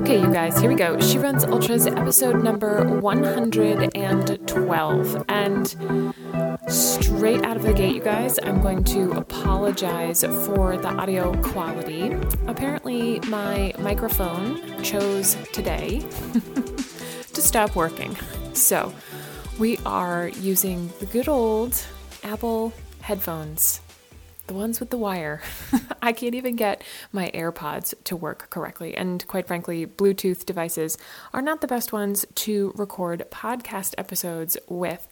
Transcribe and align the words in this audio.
Okay, 0.00 0.18
you 0.18 0.32
guys, 0.32 0.58
here 0.58 0.70
we 0.70 0.76
go. 0.76 0.98
She 0.98 1.18
Runs 1.18 1.44
Ultras, 1.44 1.86
episode 1.86 2.42
number 2.42 2.82
112. 3.00 5.24
And 5.28 5.68
straight 6.68 7.44
out 7.44 7.58
of 7.58 7.62
the 7.62 7.74
gate, 7.74 7.94
you 7.94 8.00
guys, 8.00 8.38
I'm 8.42 8.62
going 8.62 8.82
to 8.84 9.12
apologize 9.12 10.24
for 10.24 10.78
the 10.78 10.88
audio 10.88 11.34
quality. 11.42 12.12
Apparently, 12.46 13.20
my 13.28 13.74
microphone 13.78 14.82
chose 14.82 15.36
today 15.52 16.00
to 17.34 17.42
stop 17.42 17.76
working. 17.76 18.16
So, 18.54 18.94
we 19.58 19.76
are 19.84 20.28
using 20.28 20.90
the 21.00 21.06
good 21.06 21.28
old 21.28 21.78
Apple 22.24 22.72
headphones 23.02 23.82
the 24.50 24.54
ones 24.54 24.80
with 24.80 24.90
the 24.90 24.98
wire. 24.98 25.40
I 26.02 26.10
can't 26.12 26.34
even 26.34 26.56
get 26.56 26.82
my 27.12 27.30
AirPods 27.32 27.94
to 28.02 28.16
work 28.16 28.50
correctly. 28.50 28.96
And 28.96 29.24
quite 29.28 29.46
frankly, 29.46 29.86
Bluetooth 29.86 30.44
devices 30.44 30.98
are 31.32 31.40
not 31.40 31.60
the 31.60 31.68
best 31.68 31.92
ones 31.92 32.26
to 32.34 32.72
record 32.74 33.24
podcast 33.30 33.94
episodes 33.96 34.58
with. 34.68 35.06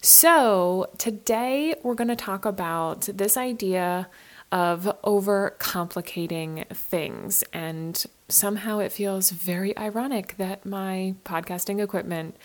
So, 0.00 0.88
today 0.96 1.74
we're 1.82 1.96
going 1.96 2.08
to 2.08 2.16
talk 2.16 2.46
about 2.46 3.02
this 3.02 3.36
idea 3.36 4.08
of 4.50 4.84
overcomplicating 5.04 6.66
things. 6.68 7.44
And 7.52 8.02
somehow 8.28 8.78
it 8.78 8.90
feels 8.90 9.30
very 9.30 9.76
ironic 9.76 10.38
that 10.38 10.64
my 10.64 11.14
podcasting 11.26 11.82
equipment 11.82 12.36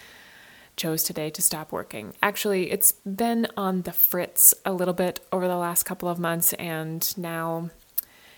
chose 0.76 1.04
today 1.04 1.30
to 1.30 1.41
stop 1.41 1.72
working. 1.72 2.13
Actually, 2.22 2.72
it's 2.72 2.94
been 3.05 3.48
on 3.55 3.84
the 3.84 3.91
fritz 3.91 4.54
a 4.66 4.73
little 4.73 4.94
bit 4.94 5.20
over 5.31 5.48
the 5.48 5.58
last 5.58 5.84
couple 5.84 6.09
of 6.09 6.20
months, 6.20 6.54
and 6.54 7.16
now 7.18 7.70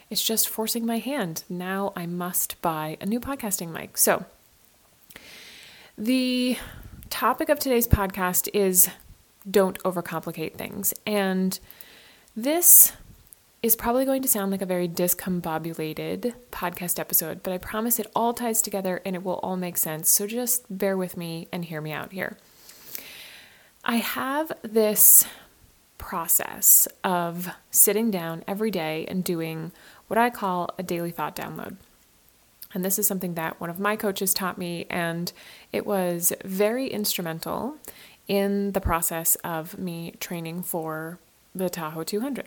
it's 0.09 0.23
just 0.23 0.49
forcing 0.49 0.85
my 0.85 0.99
hand. 0.99 1.43
Now 1.49 1.93
I 1.95 2.05
must 2.05 2.61
buy 2.61 2.97
a 3.01 3.05
new 3.05 3.19
podcasting 3.19 3.71
mic. 3.71 3.97
So, 3.97 4.25
the 5.97 6.57
topic 7.09 7.49
of 7.49 7.59
today's 7.59 7.87
podcast 7.87 8.49
is 8.53 8.89
don't 9.49 9.79
overcomplicate 9.83 10.55
things. 10.55 10.93
And 11.05 11.59
this 12.35 12.91
is 13.65 13.75
probably 13.75 14.05
going 14.05 14.21
to 14.21 14.27
sound 14.27 14.51
like 14.51 14.61
a 14.61 14.65
very 14.67 14.87
discombobulated 14.87 16.35
podcast 16.51 16.99
episode, 16.99 17.41
but 17.41 17.51
I 17.51 17.57
promise 17.57 17.97
it 17.97 18.05
all 18.15 18.31
ties 18.31 18.61
together 18.61 19.01
and 19.03 19.15
it 19.15 19.23
will 19.23 19.39
all 19.41 19.57
make 19.57 19.75
sense. 19.75 20.07
So 20.07 20.27
just 20.27 20.65
bear 20.69 20.95
with 20.95 21.17
me 21.17 21.47
and 21.51 21.65
hear 21.65 21.81
me 21.81 21.91
out 21.91 22.11
here. 22.11 22.37
I 23.83 23.95
have 23.95 24.51
this 24.61 25.25
process 25.97 26.87
of 27.03 27.49
sitting 27.71 28.11
down 28.11 28.43
every 28.47 28.69
day 28.69 29.07
and 29.07 29.23
doing 29.23 29.71
what 30.09 30.19
I 30.19 30.29
call 30.29 30.69
a 30.77 30.83
daily 30.83 31.09
thought 31.09 31.35
download. 31.35 31.77
And 32.71 32.85
this 32.85 32.99
is 32.99 33.07
something 33.07 33.33
that 33.33 33.59
one 33.59 33.71
of 33.71 33.79
my 33.79 33.95
coaches 33.95 34.31
taught 34.31 34.59
me, 34.59 34.85
and 34.91 35.33
it 35.71 35.87
was 35.87 36.33
very 36.43 36.87
instrumental 36.87 37.77
in 38.27 38.73
the 38.73 38.81
process 38.81 39.33
of 39.37 39.79
me 39.79 40.13
training 40.19 40.61
for 40.61 41.17
the 41.55 41.67
Tahoe 41.67 42.03
200. 42.03 42.45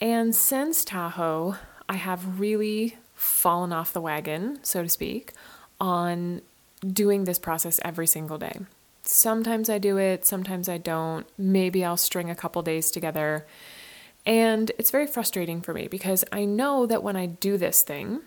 And 0.00 0.34
since 0.34 0.84
Tahoe, 0.84 1.56
I 1.88 1.94
have 1.94 2.40
really 2.40 2.96
fallen 3.14 3.72
off 3.72 3.92
the 3.92 4.00
wagon, 4.00 4.58
so 4.62 4.82
to 4.82 4.88
speak, 4.88 5.32
on 5.78 6.40
doing 6.86 7.24
this 7.24 7.38
process 7.38 7.78
every 7.84 8.06
single 8.06 8.38
day. 8.38 8.60
Sometimes 9.02 9.68
I 9.68 9.78
do 9.78 9.98
it, 9.98 10.24
sometimes 10.24 10.68
I 10.68 10.78
don't. 10.78 11.26
Maybe 11.36 11.84
I'll 11.84 11.96
string 11.96 12.30
a 12.30 12.34
couple 12.34 12.62
days 12.62 12.90
together. 12.90 13.46
And 14.24 14.70
it's 14.78 14.90
very 14.90 15.06
frustrating 15.06 15.60
for 15.60 15.74
me 15.74 15.88
because 15.88 16.24
I 16.32 16.44
know 16.44 16.86
that 16.86 17.02
when 17.02 17.16
I 17.16 17.26
do 17.26 17.56
this 17.56 17.82
thing, 17.82 18.20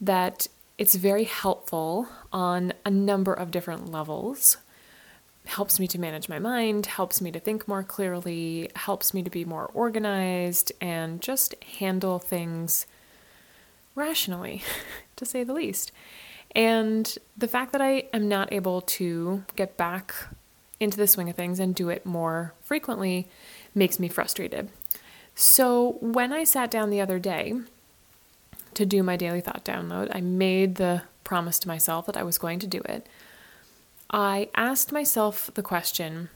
that 0.00 0.48
it's 0.78 0.94
very 0.94 1.24
helpful 1.24 2.08
on 2.32 2.72
a 2.84 2.90
number 2.90 3.32
of 3.32 3.50
different 3.50 3.90
levels 3.92 4.56
helps 5.46 5.80
me 5.80 5.86
to 5.88 5.98
manage 5.98 6.28
my 6.28 6.38
mind, 6.38 6.86
helps 6.86 7.20
me 7.20 7.32
to 7.32 7.40
think 7.40 7.66
more 7.66 7.82
clearly, 7.82 8.70
helps 8.76 9.14
me 9.14 9.22
to 9.22 9.30
be 9.30 9.44
more 9.44 9.70
organized, 9.74 10.72
and 10.80 11.20
just 11.20 11.54
handle 11.78 12.18
things 12.18 12.86
rationally, 13.94 14.62
to 15.16 15.24
say 15.24 15.42
the 15.44 15.52
least. 15.52 15.92
And 16.54 17.16
the 17.36 17.48
fact 17.48 17.72
that 17.72 17.80
I 17.80 18.04
am 18.12 18.28
not 18.28 18.52
able 18.52 18.80
to 18.82 19.44
get 19.56 19.76
back 19.76 20.14
into 20.78 20.96
the 20.96 21.06
swing 21.06 21.28
of 21.28 21.36
things 21.36 21.60
and 21.60 21.74
do 21.74 21.88
it 21.90 22.04
more 22.04 22.54
frequently 22.62 23.28
makes 23.74 23.98
me 23.98 24.08
frustrated. 24.08 24.68
So 25.34 25.98
when 26.00 26.32
I 26.32 26.44
sat 26.44 26.70
down 26.70 26.90
the 26.90 27.00
other 27.00 27.18
day 27.18 27.54
to 28.74 28.86
do 28.86 29.02
my 29.02 29.16
daily 29.16 29.40
thought 29.40 29.64
download, 29.64 30.14
I 30.14 30.20
made 30.20 30.76
the 30.76 31.02
promise 31.22 31.58
to 31.60 31.68
myself 31.68 32.06
that 32.06 32.16
I 32.16 32.22
was 32.22 32.38
going 32.38 32.58
to 32.60 32.66
do 32.66 32.80
it. 32.86 33.06
I 34.10 34.48
asked 34.56 34.92
myself 34.92 35.50
the 35.54 35.62
question 35.62 36.28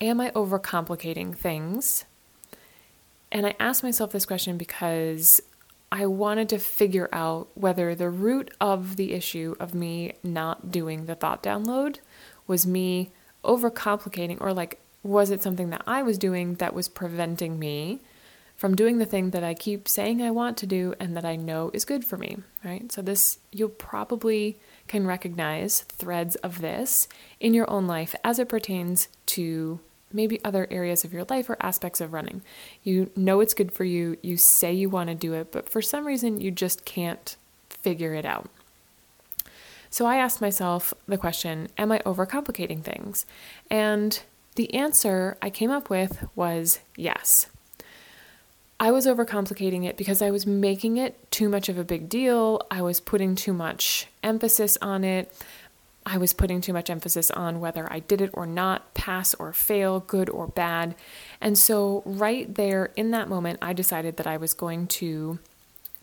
Am 0.00 0.20
I 0.20 0.30
overcomplicating 0.30 1.36
things? 1.36 2.04
And 3.30 3.46
I 3.46 3.54
asked 3.58 3.82
myself 3.82 4.12
this 4.12 4.26
question 4.26 4.58
because 4.58 5.40
I 5.90 6.06
wanted 6.06 6.48
to 6.50 6.58
figure 6.58 7.08
out 7.12 7.48
whether 7.54 7.94
the 7.94 8.10
root 8.10 8.52
of 8.60 8.96
the 8.96 9.12
issue 9.12 9.54
of 9.60 9.74
me 9.74 10.14
not 10.22 10.70
doing 10.70 11.06
the 11.06 11.14
thought 11.14 11.42
download 11.42 11.98
was 12.46 12.66
me 12.66 13.12
overcomplicating, 13.44 14.40
or 14.40 14.52
like, 14.52 14.80
was 15.02 15.30
it 15.30 15.42
something 15.42 15.70
that 15.70 15.82
I 15.86 16.02
was 16.02 16.18
doing 16.18 16.54
that 16.56 16.74
was 16.74 16.88
preventing 16.88 17.58
me 17.58 18.00
from 18.56 18.74
doing 18.74 18.98
the 18.98 19.06
thing 19.06 19.30
that 19.30 19.44
I 19.44 19.54
keep 19.54 19.88
saying 19.88 20.22
I 20.22 20.30
want 20.30 20.56
to 20.58 20.66
do 20.66 20.94
and 20.98 21.16
that 21.16 21.24
I 21.24 21.36
know 21.36 21.70
is 21.72 21.84
good 21.84 22.04
for 22.04 22.16
me, 22.16 22.38
right? 22.64 22.90
So, 22.90 23.02
this 23.02 23.38
you'll 23.52 23.68
probably 23.68 24.58
can 24.86 25.06
recognize 25.06 25.82
threads 25.82 26.36
of 26.36 26.60
this 26.60 27.08
in 27.40 27.54
your 27.54 27.68
own 27.70 27.86
life 27.86 28.14
as 28.22 28.38
it 28.38 28.48
pertains 28.48 29.08
to 29.26 29.80
maybe 30.12 30.42
other 30.44 30.66
areas 30.70 31.04
of 31.04 31.12
your 31.12 31.24
life 31.28 31.50
or 31.50 31.56
aspects 31.60 32.00
of 32.00 32.12
running. 32.12 32.42
You 32.82 33.10
know 33.16 33.40
it's 33.40 33.54
good 33.54 33.72
for 33.72 33.84
you, 33.84 34.16
you 34.22 34.36
say 34.36 34.72
you 34.72 34.88
want 34.88 35.08
to 35.08 35.14
do 35.14 35.34
it, 35.34 35.50
but 35.50 35.68
for 35.68 35.82
some 35.82 36.06
reason 36.06 36.40
you 36.40 36.50
just 36.50 36.84
can't 36.84 37.36
figure 37.68 38.14
it 38.14 38.24
out. 38.24 38.48
So 39.90 40.06
I 40.06 40.16
asked 40.16 40.40
myself 40.40 40.94
the 41.06 41.18
question 41.18 41.68
Am 41.78 41.92
I 41.92 41.98
overcomplicating 42.00 42.82
things? 42.82 43.26
And 43.70 44.20
the 44.56 44.72
answer 44.74 45.36
I 45.42 45.50
came 45.50 45.70
up 45.70 45.90
with 45.90 46.26
was 46.34 46.80
yes. 46.96 47.46
I 48.80 48.90
was 48.90 49.06
overcomplicating 49.06 49.84
it 49.84 49.96
because 49.96 50.20
I 50.20 50.30
was 50.30 50.46
making 50.46 50.96
it 50.96 51.30
too 51.30 51.48
much 51.48 51.68
of 51.68 51.78
a 51.78 51.84
big 51.84 52.08
deal. 52.08 52.60
I 52.70 52.82
was 52.82 53.00
putting 53.00 53.34
too 53.34 53.52
much 53.52 54.08
emphasis 54.22 54.76
on 54.82 55.04
it. 55.04 55.32
I 56.06 56.18
was 56.18 56.32
putting 56.32 56.60
too 56.60 56.72
much 56.72 56.90
emphasis 56.90 57.30
on 57.30 57.60
whether 57.60 57.90
I 57.90 58.00
did 58.00 58.20
it 58.20 58.30
or 58.34 58.46
not, 58.46 58.92
pass 58.92 59.32
or 59.34 59.52
fail, 59.52 60.00
good 60.00 60.28
or 60.28 60.46
bad. 60.46 60.94
And 61.40 61.56
so, 61.56 62.02
right 62.04 62.52
there 62.54 62.90
in 62.94 63.10
that 63.12 63.28
moment, 63.28 63.58
I 63.62 63.72
decided 63.72 64.18
that 64.18 64.26
I 64.26 64.36
was 64.36 64.52
going 64.52 64.86
to 64.88 65.38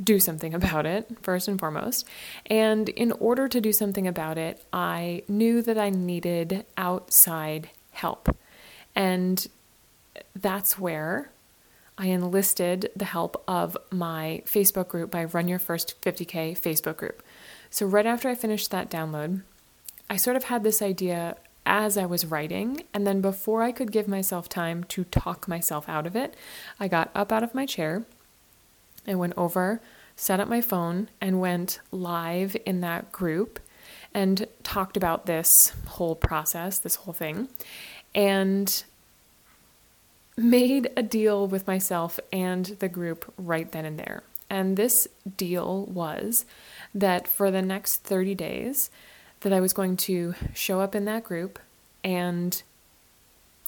do 0.04 0.20
something 0.20 0.54
about 0.56 0.86
it, 0.86 1.08
first 1.22 1.48
and 1.48 1.60
foremost. 1.60 2.08
And 2.48 2.90
in 2.90 3.12
order 3.14 3.48
to 3.48 3.62
do 3.62 3.72
something 3.72 4.08
about 4.08 4.38
it, 4.38 4.64
I 4.74 5.24
knew 5.28 5.62
that 5.62 5.78
I 5.78 5.90
needed 5.92 6.66
outside 6.78 7.70
help. 7.92 8.36
And 8.96 9.48
that's 10.36 10.80
where 10.80 11.31
I 12.02 12.08
enlisted 12.08 12.90
the 12.96 13.06
help 13.06 13.44
of 13.48 13.78
my 13.92 14.42
Facebook 14.48 14.88
group, 14.88 15.12
by 15.12 15.26
Run 15.26 15.48
Your 15.48 15.60
First 15.60 16.02
50K 16.02 16.58
Facebook 16.60 16.98
group. 16.98 17.22
So, 17.70 17.86
right 17.86 18.08
after 18.08 18.28
I 18.28 18.34
finished 18.34 18.72
that 18.72 18.90
download, 18.90 19.44
I 20.10 20.16
sort 20.16 20.36
of 20.36 20.46
had 20.46 20.64
this 20.64 20.82
idea 20.82 21.38
as 21.64 22.00
I 22.00 22.08
was 22.08 22.26
writing, 22.26 22.86
and 22.92 23.06
then 23.06 23.22
before 23.22 23.62
I 23.62 23.72
could 23.72 23.92
give 23.92 24.08
myself 24.08 24.50
time 24.50 24.84
to 24.86 25.04
talk 25.04 25.48
myself 25.48 25.88
out 25.88 26.08
of 26.08 26.16
it, 26.16 26.34
I 26.80 26.88
got 26.88 27.12
up 27.14 27.32
out 27.32 27.44
of 27.44 27.54
my 27.54 27.68
chair 27.68 28.04
and 29.06 29.20
went 29.20 29.36
over, 29.38 29.80
set 30.16 30.40
up 30.40 30.48
my 30.48 30.60
phone, 30.60 31.08
and 31.22 31.40
went 31.40 31.82
live 31.92 32.58
in 32.66 32.82
that 32.82 33.12
group 33.12 33.60
and 34.12 34.48
talked 34.64 34.98
about 34.98 35.28
this 35.28 35.72
whole 35.86 36.16
process, 36.16 36.80
this 36.80 36.96
whole 36.96 37.14
thing. 37.14 37.48
And 38.16 38.84
made 40.38 40.90
a 40.96 41.04
deal 41.04 41.48
with 41.48 41.68
myself 41.68 42.20
and 42.32 42.66
the 42.80 42.90
group 42.90 43.32
right 43.38 43.72
then 43.72 43.86
and 43.86 44.00
there. 44.00 44.24
And 44.50 44.76
this 44.76 45.08
deal 45.38 45.86
was 45.86 46.46
that 46.94 47.28
for 47.28 47.52
the 47.52 47.62
next 47.62 48.04
30 48.04 48.36
days 48.36 48.90
that 49.42 49.54
I 49.54 49.60
was 49.60 49.74
going 49.74 49.98
to 49.98 50.36
show 50.54 50.82
up 50.82 50.94
in 50.94 51.06
that 51.06 51.24
group 51.24 51.60
and 52.04 52.62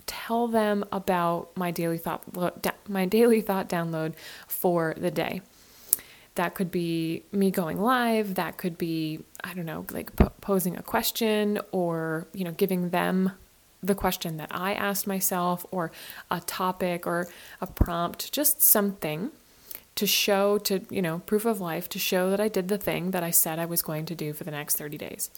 tell 0.06 0.48
them 0.48 0.84
about 0.92 1.56
my 1.56 1.72
daily 1.72 1.98
thought 1.98 2.24
my 2.90 3.06
daily 3.06 3.40
thought 3.40 3.70
download 3.70 4.14
for 4.48 4.94
the 4.98 5.12
day. 5.12 5.42
That 6.36 6.56
could 6.56 6.72
be 6.72 7.24
me 7.32 7.52
going 7.52 7.82
live, 7.82 8.36
that 8.36 8.58
could 8.58 8.78
be 8.78 9.20
I 9.44 9.54
don't 9.54 9.66
know, 9.66 9.86
like 9.92 10.12
posing 10.42 10.78
a 10.78 10.82
question 10.82 11.60
or, 11.72 12.28
you 12.34 12.44
know, 12.44 12.52
giving 12.52 12.90
them 12.90 13.32
the 13.84 13.96
question 13.96 14.38
that 14.38 14.50
I 14.52 14.74
asked 14.74 15.06
myself, 15.06 15.66
or 15.70 15.92
a 16.32 16.40
topic, 16.40 17.06
or 17.06 17.28
a 17.62 17.68
prompt, 17.68 18.32
just 18.32 18.62
something 18.62 19.32
to 19.96 20.08
show 20.08 20.58
to, 20.60 20.82
you 20.90 21.02
know, 21.02 21.20
proof 21.20 21.46
of 21.46 21.62
life 21.62 21.88
to 21.90 22.00
show 22.00 22.32
that 22.32 22.40
I 22.40 22.48
did 22.48 22.68
the 22.68 22.78
thing 22.78 23.12
that 23.12 23.24
I 23.24 23.30
said 23.30 23.60
I 23.60 23.66
was 23.66 23.82
going 23.82 24.06
to 24.06 24.16
do 24.16 24.34
for 24.34 24.44
the 24.44 24.52
next 24.52 24.78
30 24.78 24.98
days. 24.98 25.30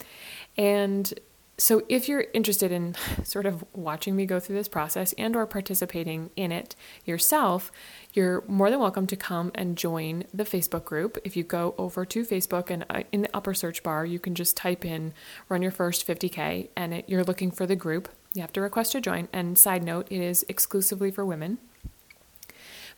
And 0.57 1.13
so 1.57 1.83
if 1.87 2.09
you're 2.09 2.25
interested 2.33 2.71
in 2.71 2.95
sort 3.23 3.45
of 3.45 3.63
watching 3.73 4.15
me 4.15 4.25
go 4.25 4.39
through 4.39 4.55
this 4.55 4.67
process 4.67 5.13
and 5.13 5.35
or 5.35 5.45
participating 5.45 6.29
in 6.35 6.51
it 6.51 6.75
yourself 7.05 7.71
you're 8.13 8.43
more 8.47 8.69
than 8.69 8.79
welcome 8.79 9.07
to 9.07 9.15
come 9.15 9.51
and 9.55 9.77
join 9.77 10.23
the 10.33 10.43
facebook 10.43 10.83
group 10.83 11.17
if 11.23 11.37
you 11.37 11.43
go 11.43 11.73
over 11.77 12.05
to 12.05 12.25
facebook 12.25 12.69
and 12.69 12.85
uh, 12.89 13.03
in 13.11 13.21
the 13.21 13.29
upper 13.33 13.53
search 13.53 13.83
bar 13.83 14.05
you 14.05 14.19
can 14.19 14.35
just 14.35 14.57
type 14.57 14.83
in 14.83 15.13
run 15.49 15.61
your 15.61 15.71
first 15.71 16.05
50k 16.05 16.69
and 16.75 16.93
it, 16.93 17.05
you're 17.07 17.23
looking 17.23 17.51
for 17.51 17.65
the 17.65 17.75
group 17.75 18.09
you 18.35 18.41
have 18.41 18.53
to 18.53 18.61
request 18.61 18.91
to 18.91 19.01
join 19.01 19.27
and 19.33 19.57
side 19.57 19.83
note 19.83 20.07
it 20.09 20.21
is 20.21 20.45
exclusively 20.47 21.09
for 21.09 21.25
women 21.25 21.57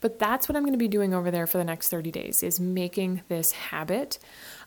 but 0.01 0.19
that's 0.19 0.49
what 0.49 0.55
i'm 0.55 0.63
going 0.63 0.73
to 0.73 0.77
be 0.77 0.87
doing 0.87 1.13
over 1.13 1.31
there 1.31 1.47
for 1.47 1.57
the 1.57 1.63
next 1.63 1.89
30 1.89 2.11
days 2.11 2.43
is 2.43 2.59
making 2.59 3.21
this 3.29 3.51
habit 3.53 4.19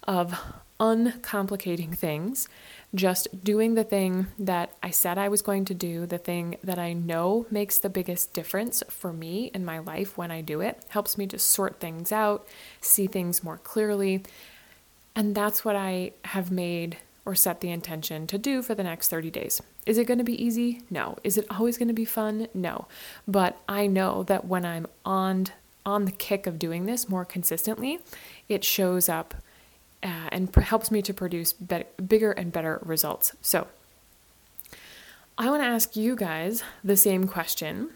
of 0.05 0.39
uncomplicating 0.81 1.95
things 1.95 2.49
just 2.95 3.45
doing 3.45 3.75
the 3.75 3.85
thing 3.85 4.27
that 4.39 4.73
I 4.83 4.91
said 4.91 5.17
I 5.17 5.29
was 5.29 5.43
going 5.43 5.65
to 5.67 5.75
do, 5.75 6.07
the 6.07 6.19
thing 6.19 6.57
that 6.65 6.79
I 6.79 6.93
know 6.93 7.47
makes 7.51 7.79
the 7.79 7.89
biggest 7.89 8.33
difference 8.33 8.83
for 8.89 9.13
me 9.13 9.51
in 9.55 9.65
my 9.65 9.79
life 9.79 10.19
when 10.19 10.31
I 10.31 10.41
do 10.41 10.61
it, 10.61 10.83
helps 10.89 11.17
me 11.17 11.27
to 11.29 11.39
sort 11.39 11.79
things 11.79 12.11
out, 12.11 12.49
see 12.81 13.07
things 13.07 13.45
more 13.45 13.59
clearly. 13.59 14.25
And 15.15 15.35
that's 15.35 15.65
what 15.65 15.77
I 15.77 16.13
have 16.25 16.51
made 16.51 16.99
or 17.25 17.35
set 17.35 17.61
the 17.61 17.71
intention 17.71 18.27
to 18.27 18.39
do 18.39 18.63
for 18.63 18.75
the 18.75 18.83
next 18.83 19.09
30 19.09 19.31
days. 19.31 19.63
Is 19.91 19.99
it 19.99 20.05
going 20.05 20.19
to 20.19 20.25
be 20.25 20.41
easy? 20.41 20.83
No. 20.89 21.19
Is 21.25 21.37
it 21.37 21.47
always 21.51 21.77
going 21.77 21.89
to 21.89 21.93
be 21.95 22.05
fun? 22.05 22.47
No. 22.55 22.87
But 23.27 23.61
I 23.69 23.89
know 23.89 24.23
that 24.23 24.45
when 24.45 24.65
I'm 24.65 24.87
on 25.05 25.47
on 25.85 26.05
the 26.05 26.13
kick 26.13 26.47
of 26.47 26.61
doing 26.61 26.87
this 26.87 27.09
more 27.09 27.25
consistently, 27.25 27.99
it 28.49 28.63
shows 28.63 29.09
up 29.09 29.35
uh, 30.05 30.29
and 30.31 30.55
helps 30.55 30.93
me 30.93 31.03
to 31.03 31.13
produce 31.13 31.53
be- 31.53 31.83
bigger 32.07 32.31
and 32.31 32.53
better 32.53 32.79
results. 32.85 33.35
So, 33.43 33.67
I 35.37 35.51
want 35.51 35.61
to 35.65 35.67
ask 35.67 35.97
you 35.97 36.15
guys 36.15 36.63
the 36.85 36.97
same 36.97 37.27
question, 37.27 37.91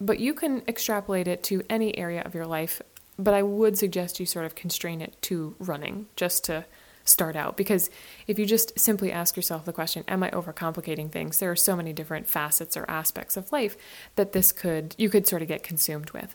but 0.00 0.18
you 0.18 0.32
can 0.32 0.62
extrapolate 0.66 1.28
it 1.28 1.42
to 1.42 1.62
any 1.68 1.94
area 1.98 2.22
of 2.22 2.34
your 2.34 2.46
life. 2.46 2.80
But 3.18 3.34
I 3.34 3.42
would 3.42 3.76
suggest 3.76 4.18
you 4.18 4.24
sort 4.24 4.46
of 4.46 4.54
constrain 4.54 5.02
it 5.02 5.20
to 5.22 5.54
running 5.58 6.06
just 6.16 6.42
to 6.44 6.64
start 7.10 7.36
out. 7.36 7.56
Because 7.56 7.90
if 8.26 8.38
you 8.38 8.46
just 8.46 8.78
simply 8.78 9.12
ask 9.12 9.36
yourself 9.36 9.64
the 9.64 9.72
question, 9.72 10.04
Am 10.08 10.22
I 10.22 10.30
overcomplicating 10.30 11.10
things? 11.10 11.38
There 11.38 11.50
are 11.50 11.56
so 11.56 11.76
many 11.76 11.92
different 11.92 12.28
facets 12.28 12.76
or 12.76 12.88
aspects 12.88 13.36
of 13.36 13.52
life 13.52 13.76
that 14.16 14.32
this 14.32 14.52
could, 14.52 14.94
you 14.98 15.10
could 15.10 15.26
sort 15.26 15.42
of 15.42 15.48
get 15.48 15.62
consumed 15.62 16.10
with. 16.10 16.34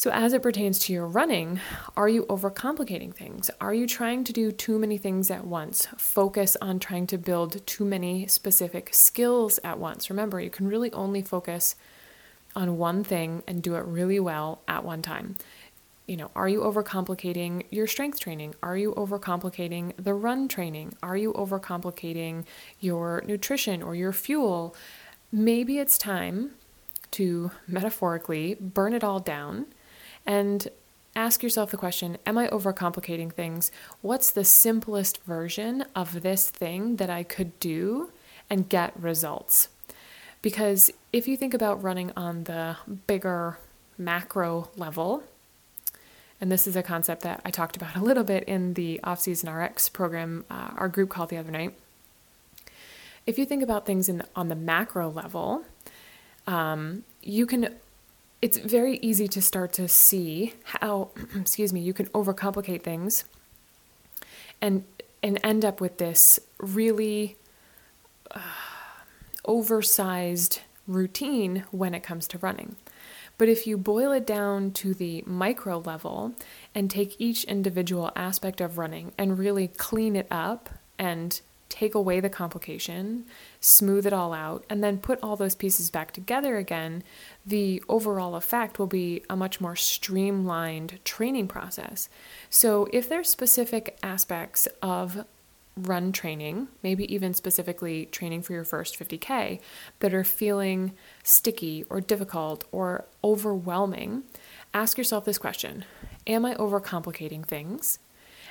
So, 0.00 0.10
as 0.10 0.32
it 0.32 0.42
pertains 0.42 0.78
to 0.78 0.94
your 0.94 1.06
running, 1.06 1.60
are 1.94 2.08
you 2.08 2.24
overcomplicating 2.24 3.14
things? 3.14 3.50
Are 3.60 3.74
you 3.74 3.86
trying 3.86 4.24
to 4.24 4.32
do 4.32 4.50
too 4.50 4.78
many 4.78 4.96
things 4.96 5.30
at 5.30 5.46
once? 5.46 5.88
Focus 5.98 6.56
on 6.62 6.78
trying 6.78 7.06
to 7.08 7.18
build 7.18 7.66
too 7.66 7.84
many 7.84 8.26
specific 8.26 8.94
skills 8.94 9.60
at 9.62 9.78
once. 9.78 10.08
Remember, 10.08 10.40
you 10.40 10.48
can 10.48 10.68
really 10.68 10.90
only 10.92 11.20
focus 11.20 11.76
on 12.56 12.78
one 12.78 13.04
thing 13.04 13.42
and 13.46 13.62
do 13.62 13.74
it 13.74 13.84
really 13.84 14.18
well 14.18 14.62
at 14.66 14.84
one 14.84 15.02
time. 15.02 15.36
You 16.10 16.16
know, 16.16 16.32
are 16.34 16.48
you 16.48 16.62
overcomplicating 16.62 17.66
your 17.70 17.86
strength 17.86 18.18
training? 18.18 18.56
Are 18.64 18.76
you 18.76 18.94
overcomplicating 18.94 19.92
the 19.96 20.12
run 20.12 20.48
training? 20.48 20.94
Are 21.04 21.16
you 21.16 21.32
overcomplicating 21.34 22.46
your 22.80 23.22
nutrition 23.28 23.80
or 23.80 23.94
your 23.94 24.12
fuel? 24.12 24.74
Maybe 25.30 25.78
it's 25.78 25.96
time 25.96 26.54
to 27.12 27.52
metaphorically 27.68 28.54
burn 28.54 28.92
it 28.92 29.04
all 29.04 29.20
down 29.20 29.66
and 30.26 30.66
ask 31.14 31.44
yourself 31.44 31.70
the 31.70 31.76
question 31.76 32.18
Am 32.26 32.36
I 32.36 32.48
overcomplicating 32.48 33.32
things? 33.32 33.70
What's 34.00 34.32
the 34.32 34.44
simplest 34.44 35.22
version 35.22 35.84
of 35.94 36.22
this 36.22 36.50
thing 36.50 36.96
that 36.96 37.08
I 37.08 37.22
could 37.22 37.60
do 37.60 38.10
and 38.50 38.68
get 38.68 39.00
results? 39.00 39.68
Because 40.42 40.90
if 41.12 41.28
you 41.28 41.36
think 41.36 41.54
about 41.54 41.84
running 41.84 42.10
on 42.16 42.42
the 42.44 42.78
bigger 43.06 43.58
macro 43.96 44.70
level, 44.74 45.22
and 46.40 46.50
this 46.50 46.66
is 46.66 46.76
a 46.76 46.82
concept 46.82 47.22
that 47.22 47.40
I 47.44 47.50
talked 47.50 47.76
about 47.76 47.96
a 47.96 48.00
little 48.00 48.24
bit 48.24 48.44
in 48.44 48.74
the 48.74 49.00
off 49.04 49.20
season 49.20 49.52
RX 49.52 49.88
program, 49.88 50.44
uh, 50.50 50.70
our 50.76 50.88
group 50.88 51.10
called 51.10 51.28
the 51.28 51.36
other 51.36 51.50
night. 51.50 51.74
If 53.26 53.38
you 53.38 53.44
think 53.44 53.62
about 53.62 53.84
things 53.84 54.08
in 54.08 54.22
on 54.34 54.48
the 54.48 54.54
macro 54.54 55.10
level, 55.10 55.64
um, 56.46 57.04
you 57.22 57.46
can 57.46 57.76
it's 58.40 58.56
very 58.56 58.96
easy 58.98 59.28
to 59.28 59.42
start 59.42 59.72
to 59.74 59.86
see 59.86 60.54
how, 60.64 61.10
excuse 61.36 61.72
me, 61.72 61.80
you 61.80 61.92
can 61.92 62.06
overcomplicate 62.06 62.82
things 62.82 63.24
and 64.60 64.84
and 65.22 65.38
end 65.44 65.64
up 65.64 65.80
with 65.80 65.98
this 65.98 66.40
really 66.58 67.36
uh, 68.30 68.40
oversized 69.44 70.60
routine 70.86 71.64
when 71.70 71.94
it 71.94 72.02
comes 72.02 72.26
to 72.28 72.38
running. 72.38 72.76
But 73.40 73.48
if 73.48 73.66
you 73.66 73.78
boil 73.78 74.12
it 74.12 74.26
down 74.26 74.72
to 74.72 74.92
the 74.92 75.24
micro 75.26 75.78
level 75.78 76.34
and 76.74 76.90
take 76.90 77.18
each 77.18 77.44
individual 77.44 78.12
aspect 78.14 78.60
of 78.60 78.76
running 78.76 79.12
and 79.16 79.38
really 79.38 79.66
clean 79.66 80.14
it 80.14 80.26
up 80.30 80.68
and 80.98 81.40
take 81.70 81.94
away 81.94 82.20
the 82.20 82.28
complication, 82.28 83.24
smooth 83.58 84.06
it 84.06 84.12
all 84.12 84.34
out, 84.34 84.66
and 84.68 84.84
then 84.84 84.98
put 84.98 85.18
all 85.22 85.36
those 85.36 85.54
pieces 85.54 85.88
back 85.88 86.12
together 86.12 86.58
again, 86.58 87.02
the 87.46 87.82
overall 87.88 88.34
effect 88.34 88.78
will 88.78 88.86
be 88.86 89.22
a 89.30 89.36
much 89.36 89.58
more 89.58 89.74
streamlined 89.74 91.02
training 91.02 91.48
process. 91.48 92.10
So, 92.50 92.88
if 92.92 93.08
there's 93.08 93.30
specific 93.30 93.96
aspects 94.02 94.68
of 94.82 95.24
run 95.76 96.12
training, 96.12 96.68
maybe 96.82 97.12
even 97.12 97.34
specifically 97.34 98.06
training 98.06 98.42
for 98.42 98.52
your 98.52 98.64
first 98.64 98.98
50K, 98.98 99.60
that 100.00 100.14
are 100.14 100.24
feeling 100.24 100.92
sticky 101.22 101.84
or 101.88 102.00
difficult 102.00 102.64
or 102.72 103.06
overwhelming, 103.22 104.24
ask 104.74 104.98
yourself 104.98 105.24
this 105.24 105.38
question 105.38 105.84
Am 106.26 106.44
I 106.44 106.54
overcomplicating 106.54 107.44
things? 107.44 107.98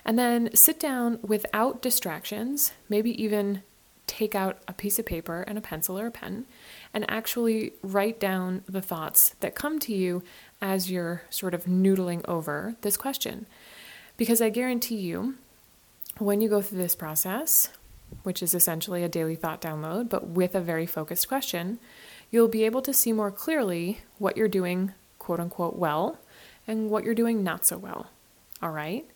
And 0.06 0.18
then 0.18 0.50
sit 0.56 0.80
down 0.80 1.20
without 1.22 1.82
distractions, 1.82 2.72
maybe 2.88 3.22
even 3.22 3.64
take 4.08 4.34
out 4.34 4.58
a 4.68 4.74
piece 4.74 4.98
of 4.98 5.06
paper 5.06 5.44
and 5.44 5.58
a 5.58 5.62
pencil 5.62 6.00
or 6.00 6.08
a 6.08 6.12
pen, 6.12 6.46
and 6.94 7.06
actually 7.10 7.74
write 7.84 8.20
down 8.20 8.64
the 8.68 8.82
thoughts 8.82 9.36
that 9.42 9.54
come 9.54 9.78
to 9.80 9.94
you 9.94 10.24
as 10.62 10.90
you're 10.90 11.22
sort 11.30 11.54
of 11.54 11.66
noodling 11.66 12.28
over 12.28 12.76
this 12.82 12.98
question. 12.98 13.46
Because 14.18 14.42
I 14.42 14.50
guarantee 14.50 14.98
you, 14.98 15.36
when 16.20 16.42
you 16.42 16.50
go 16.50 16.62
through 16.62 16.78
this 16.78 16.96
process, 16.96 17.70
which 18.24 18.44
is 18.44 18.54
essentially 18.54 19.04
a 19.04 19.10
daily 19.10 19.36
thought 19.36 19.62
download, 19.62 20.10
but 20.10 20.28
with 20.28 20.56
a 20.56 20.62
very 20.62 20.86
focused 20.86 21.28
question, 21.28 21.80
you'll 22.32 22.48
be 22.48 22.66
able 22.66 22.82
to 22.82 22.94
see 22.94 23.12
more 23.12 23.32
clearly 23.32 24.02
what 24.18 24.38
you're 24.38 24.48
doing, 24.48 24.94
quote 25.18 25.40
unquote, 25.40 25.76
well, 25.76 26.20
and 26.68 26.90
what 26.90 27.04
you're 27.04 27.16
doing 27.16 27.44
not 27.44 27.66
so 27.66 27.78
well. 27.78 28.12
All 28.62 28.72
right? 28.72 29.10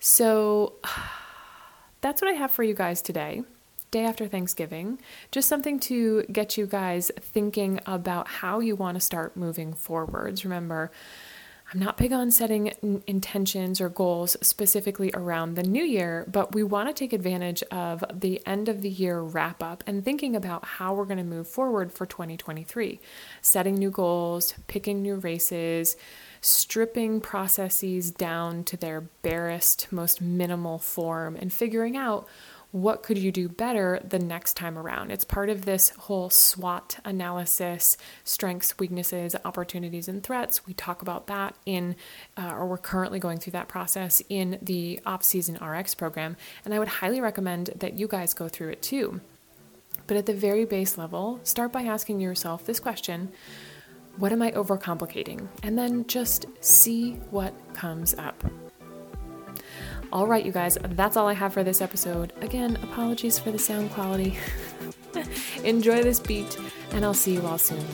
So 0.00 0.74
that's 2.00 2.22
what 2.22 2.30
I 2.30 2.34
have 2.34 2.50
for 2.50 2.62
you 2.62 2.74
guys 2.74 3.02
today. 3.02 3.42
Day 3.90 4.04
after 4.04 4.28
Thanksgiving, 4.28 4.98
just 5.30 5.48
something 5.48 5.80
to 5.80 6.24
get 6.24 6.58
you 6.58 6.66
guys 6.66 7.10
thinking 7.18 7.80
about 7.86 8.28
how 8.28 8.60
you 8.60 8.76
want 8.76 8.96
to 8.96 9.00
start 9.00 9.34
moving 9.34 9.72
forwards. 9.72 10.44
Remember, 10.44 10.90
I'm 11.70 11.80
not 11.80 11.98
big 11.98 12.14
on 12.14 12.30
setting 12.30 13.02
intentions 13.06 13.78
or 13.78 13.90
goals 13.90 14.38
specifically 14.40 15.10
around 15.12 15.54
the 15.54 15.62
new 15.62 15.84
year, 15.84 16.24
but 16.26 16.54
we 16.54 16.62
want 16.62 16.88
to 16.88 16.94
take 16.94 17.12
advantage 17.12 17.62
of 17.64 18.02
the 18.10 18.40
end 18.46 18.70
of 18.70 18.80
the 18.80 18.88
year 18.88 19.20
wrap 19.20 19.62
up 19.62 19.84
and 19.86 20.02
thinking 20.02 20.34
about 20.34 20.64
how 20.64 20.94
we're 20.94 21.04
going 21.04 21.18
to 21.18 21.24
move 21.24 21.46
forward 21.46 21.92
for 21.92 22.06
2023. 22.06 23.00
Setting 23.42 23.74
new 23.74 23.90
goals, 23.90 24.54
picking 24.66 25.02
new 25.02 25.16
races, 25.16 25.98
stripping 26.40 27.20
processes 27.20 28.12
down 28.12 28.64
to 28.64 28.78
their 28.78 29.02
barest, 29.02 29.88
most 29.90 30.22
minimal 30.22 30.78
form, 30.78 31.36
and 31.36 31.52
figuring 31.52 31.98
out 31.98 32.26
what 32.70 33.02
could 33.02 33.16
you 33.16 33.32
do 33.32 33.48
better 33.48 34.00
the 34.06 34.18
next 34.18 34.54
time 34.54 34.76
around. 34.76 35.10
It's 35.10 35.24
part 35.24 35.48
of 35.48 35.64
this 35.64 35.90
whole 35.90 36.28
SWOT 36.28 36.98
analysis, 37.04 37.96
strengths, 38.24 38.78
weaknesses, 38.78 39.34
opportunities, 39.44 40.06
and 40.06 40.22
threats. 40.22 40.66
We 40.66 40.74
talk 40.74 41.00
about 41.00 41.28
that 41.28 41.54
in, 41.64 41.96
uh, 42.36 42.52
or 42.52 42.66
we're 42.66 42.78
currently 42.78 43.18
going 43.18 43.38
through 43.38 43.52
that 43.52 43.68
process 43.68 44.22
in 44.28 44.58
the 44.60 45.00
off 45.06 45.22
season 45.22 45.56
RX 45.64 45.94
program. 45.94 46.36
And 46.64 46.74
I 46.74 46.78
would 46.78 46.88
highly 46.88 47.20
recommend 47.20 47.70
that 47.76 47.94
you 47.94 48.06
guys 48.06 48.34
go 48.34 48.48
through 48.48 48.70
it 48.70 48.82
too. 48.82 49.20
But 50.06 50.16
at 50.18 50.26
the 50.26 50.34
very 50.34 50.64
base 50.64 50.98
level, 50.98 51.40
start 51.44 51.72
by 51.72 51.82
asking 51.82 52.20
yourself 52.20 52.64
this 52.64 52.80
question 52.80 53.30
what 54.16 54.32
am 54.32 54.42
I 54.42 54.50
overcomplicating? 54.50 55.46
And 55.62 55.78
then 55.78 56.04
just 56.08 56.46
see 56.60 57.12
what 57.30 57.54
comes 57.72 58.14
up. 58.14 58.42
All 60.10 60.26
right, 60.26 60.44
you 60.44 60.52
guys, 60.52 60.78
that's 60.82 61.16
all 61.16 61.26
I 61.26 61.34
have 61.34 61.52
for 61.52 61.62
this 61.62 61.82
episode. 61.82 62.32
Again, 62.40 62.76
apologies 62.82 63.38
for 63.38 63.50
the 63.50 63.58
sound 63.58 63.90
quality. 63.90 64.38
Enjoy 65.64 66.02
this 66.02 66.18
beat, 66.18 66.58
and 66.92 67.04
I'll 67.04 67.12
see 67.12 67.34
you 67.34 67.46
all 67.46 67.58
soon. 67.58 67.84